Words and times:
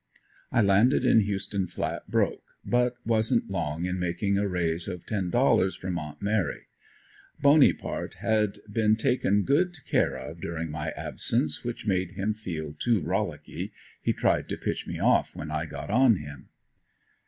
I 0.51 0.63
landed 0.63 1.05
in 1.05 1.19
Houston 1.19 1.67
flat 1.67 2.09
broke, 2.09 2.55
but 2.65 2.95
wasn't 3.05 3.51
long 3.51 3.85
in 3.85 3.99
making 3.99 4.35
a 4.35 4.47
raise 4.47 4.87
of 4.87 5.05
ten 5.05 5.29
dollars 5.29 5.75
from 5.75 5.99
aunt 5.99 6.23
Mary. 6.23 6.63
Boney 7.39 7.71
part 7.71 8.15
had 8.15 8.57
been 8.67 8.95
taken 8.95 9.43
good 9.43 9.75
care 9.85 10.15
of 10.15 10.41
during 10.41 10.71
my 10.71 10.89
absence, 10.97 11.63
which 11.63 11.85
made 11.85 12.13
him 12.13 12.33
feel 12.33 12.73
too 12.73 12.99
rollicky 12.99 13.73
he 14.01 14.11
tried 14.11 14.49
to 14.49 14.57
pitch 14.57 14.87
me 14.87 14.97
off 14.99 15.35
when 15.35 15.51
I 15.51 15.67
got 15.67 15.91
on 15.91 16.15
him. 16.15 16.49